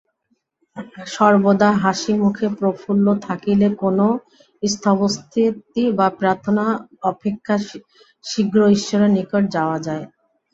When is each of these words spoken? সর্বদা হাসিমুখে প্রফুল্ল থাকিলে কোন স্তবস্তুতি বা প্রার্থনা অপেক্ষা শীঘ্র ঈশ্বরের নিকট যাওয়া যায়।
সর্বদা 1.07 1.69
হাসিমুখে 1.81 2.47
প্রফুল্ল 2.59 3.07
থাকিলে 3.21 3.67
কোন 3.81 3.99
স্তবস্তুতি 4.63 5.83
বা 5.97 6.07
প্রার্থনা 6.19 6.65
অপেক্ষা 7.03 7.55
শীঘ্র 8.23 8.59
ঈশ্বরের 8.75 9.11
নিকট 9.17 9.43
যাওয়া 9.55 9.77
যায়। 9.79 10.05